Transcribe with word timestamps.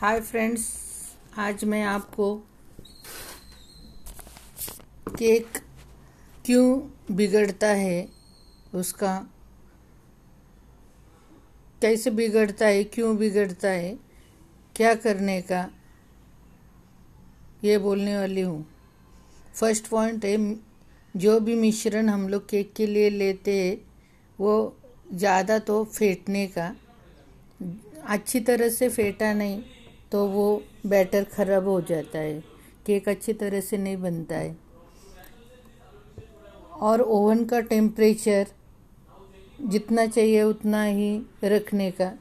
Hi 0.00 0.20
friends, 0.20 0.62
आज 1.38 1.62
मैं 1.64 1.82
आपको 1.84 2.34
केक 5.08 5.58
क्यों 6.44 7.14
बिगड़ता 7.16 7.68
है, 7.68 8.08
उसका 8.74 9.12
कैसे 11.82 12.10
बिगड़ता 12.10 12.66
है, 12.66 12.84
क्यों 12.84 13.16
बिगड़ता 13.16 13.68
है, 13.68 13.94
क्या 14.76 14.94
करने 14.94 15.40
का, 15.42 15.68
ये 17.64 17.76
बोलने 17.78 18.16
वाली 18.16 18.40
हूँ। 18.40 18.64
फ़र्स्ट 19.54 19.88
पॉइंट 19.88 20.24
है, 20.24 20.38
जो 21.14 21.38
भी 21.40 21.54
मिश्रण 21.56 22.08
हम 22.08 22.28
लोग 22.28 22.48
केक 22.48 22.72
के 22.76 22.86
लिए 22.86 23.10
लेते 23.10 23.58
हैं, 23.58 23.76
वो 24.38 24.76
ज़्यादा 25.14 25.58
तो 25.58 25.82
फेंटने 25.84 26.46
का, 26.48 26.74
अच्छी 28.08 28.40
तरह 28.40 28.68
से 28.68 28.88
फेंटा 28.88 29.32
नहीं 29.34 29.62
तो 30.12 30.26
वो 30.26 30.62
बैटर 30.86 31.24
ख़राब 31.26 31.68
हो 31.68 31.80
जाता 31.80 32.18
है। 32.18 32.40
केक 32.86 33.08
अच्छी 33.08 33.32
तरह 33.32 33.60
से 33.60 33.76
नहीं 33.76 33.96
बनता 33.96 34.36
है। 34.36 34.56
और 36.80 37.00
ओवन 37.00 37.44
का 37.44 37.60
टेम्परेचर 37.62 38.46
जितना 39.62 40.06
चाहिए 40.06 40.42
उतना 40.42 40.82
ही 40.84 41.20
रखने 41.44 41.90
का। 41.90 42.12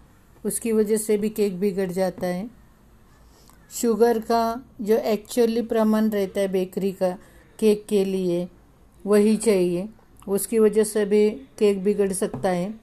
उसकी 0.44 0.72
वजह 0.72 0.98
से 0.98 1.18
भी 1.18 1.30
केक 1.30 1.60
बिगड़ 1.60 1.90
जाता 1.92 2.28
है। 2.28 2.50
शुगर 3.72 4.20
का 4.22 4.42
जो 4.82 4.98
एक्चुअली 4.98 5.62
प्रमाण 5.64 6.10
रहता 6.10 6.42
है 6.42 6.48
बेकरी 6.48 6.92
का 6.92 7.10
केक 7.60 7.86
के 7.90 8.04
लिए, 8.06 8.48
वही 9.06 9.36
चाहिए। 9.38 9.88
उसकी 10.28 10.60
वजह 10.60 10.84
से 10.84 11.06
भी 11.06 11.30
केक 11.60 11.84
बिगड़ 11.84 12.12
सकता 12.14 12.50
है। 12.50 12.74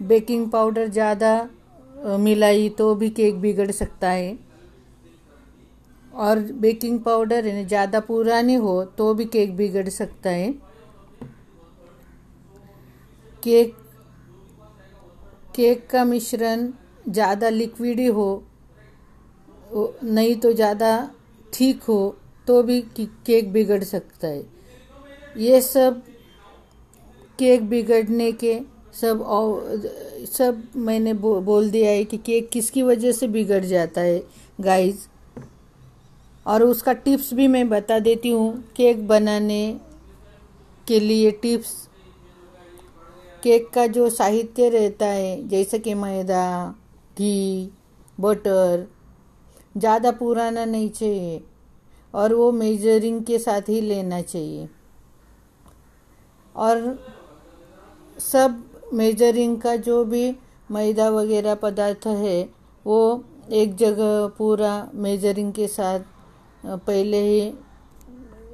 बेकिंग 0.00 0.48
पाउडर 0.50 0.88
ज़्यादा 0.88 1.48
मिलाई 2.06 2.68
तो 2.68 2.94
भी 2.94 3.08
केक 3.10 3.40
बिगड़ 3.40 3.70
सकता 3.72 4.10
है। 4.10 4.36
और 6.12 6.38
बेकिंग 6.60 6.98
पाउडर 7.00 7.46
है 7.46 7.64
ज़्यादा 7.66 8.00
पुरानी 8.02 8.54
हो 8.56 8.82
तो 8.98 9.12
भी 9.14 9.24
केक 9.26 9.56
बिगड़ 9.56 9.88
सकता 9.90 10.30
है। 10.30 10.50
केक 13.42 13.74
केक 15.54 15.86
का 15.90 16.04
मिश्रण 16.04 16.68
ज़्यादा 17.08 17.48
लिक्विडी 17.48 18.06
हो 18.08 18.28
नहीं 20.04 20.34
तो 20.36 20.52
ज़्यादा 20.52 20.90
ठीक 21.52 21.82
हो 21.82 21.98
तो 22.46 22.62
भी 22.62 22.80
केक 22.96 23.52
बिगड़ 23.52 23.82
सकता 23.84 24.28
है। 24.28 24.44
ये 25.38 25.60
सब 25.62 26.02
केक 27.38 27.68
बिगड़ने 27.68 28.30
के 28.34 28.58
सब 29.00 29.22
और 29.22 29.82
सब 30.32 30.62
मैंने 30.76 31.14
बो, 31.14 31.40
बोल 31.40 31.70
दिया 31.70 31.90
है 31.90 32.04
कि 32.04 32.16
केक 32.16 32.48
किसकी 32.50 32.82
वजह 32.82 33.12
से 33.12 33.28
बिगड़ 33.28 33.64
जाता 33.64 34.00
है 34.00 34.22
गाइस 34.60 35.08
और 36.46 36.62
उसका 36.62 36.92
टिप्स 36.92 37.34
भी 37.34 37.48
मैं 37.48 37.68
बता 37.68 37.98
देती 37.98 38.30
हूँ 38.30 38.64
केक 38.76 39.08
बनाने 39.08 39.80
के 40.88 41.00
लिए 41.00 41.30
टिप्स 41.30 41.88
केक 43.42 43.70
का 43.70 43.86
जो 43.86 44.10
साहित्य 44.10 44.68
रहता 44.68 45.06
है 45.06 45.48
जैसे 45.48 45.78
कि 45.78 45.94
मैदा 45.94 46.74
घी 47.18 47.70
बटर 48.20 48.86
ज़्यादा 49.76 50.10
पुराना 50.10 50.64
नहीं 50.64 50.90
चाहिए 50.90 51.42
और 52.14 52.34
वो 52.34 52.52
मेजरिंग 52.52 53.24
के 53.24 53.38
साथ 53.38 53.68
ही 53.68 53.80
लेना 53.80 54.22
चाहिए. 54.22 54.68
और 56.56 56.98
सब 58.18 58.75
मेजरिंग 58.94 59.60
का 59.60 59.74
जो 59.78 60.04
भी 60.04 60.34
मैदा 60.70 61.08
वगैरह 61.10 61.54
पदार्थ 61.54 62.06
है, 62.06 62.48
वो 62.86 63.24
एक 63.52 63.74
जगह 63.76 64.26
पूरा 64.38 64.90
मेजरिंग 64.94 65.52
के 65.52 65.66
साथ 65.68 66.00
पहले 66.64 67.20
ही 67.20 67.52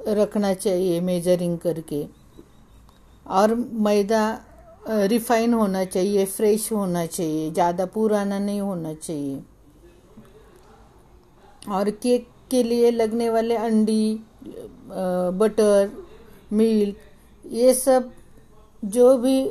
रखना 0.09 0.53
चाहिए 0.55 1.01
मेजरिंग 1.01 1.59
करके। 1.59 2.07
और 3.27 3.55
मैदा 3.55 4.25
रिफाइन 4.89 5.55
होना 5.55 5.85
चाहिए, 5.85 6.25
फ्रेश 6.27 6.71
होना 6.73 7.05
चाहिए, 7.07 7.51
ज़्यादा 7.51 7.87
पुराना 7.87 8.39
नहीं 8.39 8.61
होना 8.61 8.95
चाहिए। 8.95 9.43
और 11.71 11.91
केक 11.93 12.27
के 12.51 12.63
लिए 12.63 12.91
लगने 12.91 13.29
वाले 13.31 13.57
अंडी 13.57 14.15
बटर, 15.39 15.91
मिल्क, 16.53 16.97
ये 17.45 17.75
सब 17.75 18.11
जो 18.83 19.17
भी 19.19 19.43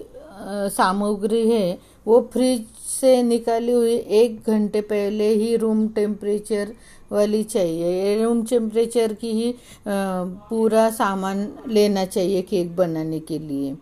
सामग्री 0.70 1.48
है, 1.50 1.78
वो 2.08 2.20
फ्रिज 2.34 2.66
से 2.90 3.22
निकाली 3.24 3.72
हुई 3.72 3.96
एक 4.16 4.50
घंटे 4.50 4.82
पहले 4.84 5.28
ही 5.30 5.56
रूम 5.58 5.88
टेम्परेचर 5.90 6.74
वाली 7.12 7.44
चाहिए। 7.46 8.24
रूम 8.24 8.44
टेम्परेचर 8.46 9.14
की 9.14 9.32
ही 9.34 9.54
पूरा 9.88 10.90
सामान 10.92 11.48
लेना 11.70 12.06
चाहिए 12.08 12.42
केक 12.44 12.76
बनाने 12.76 13.20
के 13.22 13.40
लिए। 13.40 13.76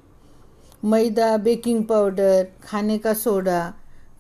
मैदा 0.84 1.36
बेकिंग 1.40 1.84
पाउडर 1.86 2.48
खाने 2.64 2.98
का 2.98 3.14
सोडा 3.16 3.62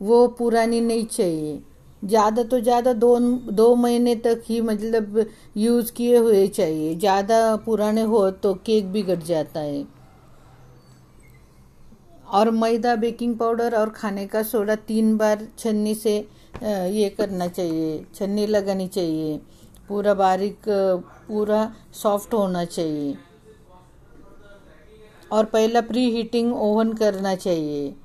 वो 0.01 0.27
पुरानी 0.37 0.81
नहीं 0.81 1.05
चाहिए। 1.07 1.59
ज़्यादा 2.03 2.43
तो 2.43 2.59
ज़्यादा 2.61 2.93
दो 2.95 3.17
दो 3.51 3.73
महीने 3.75 4.15
तक 4.17 4.41
ही 4.45 4.59
मतलब 4.63 5.25
यूज़ 5.57 5.91
किए 5.93 6.17
हुए 6.17 6.47
चाहिए। 6.49 6.93
ज़्यादा 6.95 7.55
पुराने 7.65 8.01
हो 8.03 8.29
तो 8.33 8.53
केक 8.65 8.91
बिगड़ 8.91 9.19
जाता 9.19 9.59
है। 9.59 9.83
और 12.29 12.49
मैदा, 12.51 12.95
बेकिंग 12.95 13.37
पाउडर 13.37 13.75
और 13.75 13.89
खाने 13.89 14.25
का 14.27 14.43
सोडा 14.43 14.75
तीन 14.87 15.15
बार 15.17 15.47
छन्नी 15.59 15.95
से 15.95 16.17
ये 16.63 17.09
करना 17.09 17.47
चाहिए, 17.49 18.05
छन्नी 18.15 18.45
लगानी 18.47 18.87
चाहिए। 18.89 19.37
पूरा 19.87 20.13
बारीक 20.13 20.69
पूरा 21.27 21.71
सॉफ्ट 21.93 22.33
होना 22.33 22.63
चाहिए। 22.65 23.17
और 25.31 25.45
पहला 25.45 25.81
प्री 25.81 26.09
हीटिंग 26.11 26.53
ओवन 26.55 26.93
करना 26.93 27.33
चाहिए। 27.35 27.95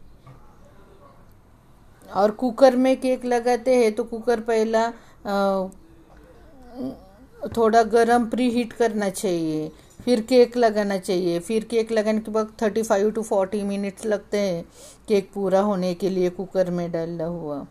और 2.11 2.31
कुकर 2.33 2.77
में 2.77 2.97
केक 3.01 3.25
लगाते 3.25 3.75
हैं 3.75 3.93
तो 3.95 4.05
कुकर 4.05 4.41
पहला 4.41 4.91
थोड़ा 7.49 7.83
गरम 7.85 8.27
प्री 8.27 8.49
हीट 8.51 8.73
करना 8.73 9.09
चाहिए। 9.11 9.71
फिर 10.05 10.21
केक 10.21 10.57
लगाना 10.57 10.99
चाहिए। 10.99 11.39
फिर 11.41 11.65
केक 11.65 11.93
लगाने 11.93 12.21
के 12.21 12.31
बाद 12.31 12.53
thirty 12.63 12.83
five 12.83 13.11
to 13.11 13.23
forty 13.23 13.63
minutes 13.63 14.07
लगते 14.07 14.39
हैं। 14.39 14.65
केक 15.09 15.31
पूरा 15.35 15.61
होने 15.61 15.95
के 15.95 16.11
लिए 16.11 16.31
कुकर 16.31 16.71
में 16.71 16.91
डाला 16.93 17.25
हुआ। 17.27 17.65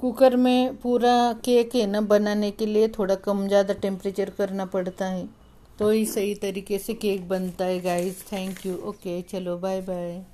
कुकर 0.00 0.36
में 0.36 0.76
पूरा 0.76 1.32
केक 1.44 1.74
है 1.74 1.86
ना 1.86 2.00
बनाने 2.06 2.50
के 2.50 2.66
लिए 2.66 2.88
थोड़ा 2.88 3.14
कम 3.24 3.46
ज़्यादा 3.48 3.74
टेम्परेचर 3.74 4.30
करना 4.38 4.64
पड़ता 4.66 5.06
है। 5.06 5.28
तो 5.78 5.90
ही 5.90 6.04
सही 6.06 6.34
तरीके 6.34 6.78
से 6.78 6.94
केक 6.94 7.28
बनता 7.28 7.64
है 7.64 7.80
गाइस 7.80 8.24
थैंक 8.32 8.64
यू 8.66 8.76
ओके 8.88 9.20
चलो 9.22 9.56
बाय 9.58 9.80
बाय 9.80 10.24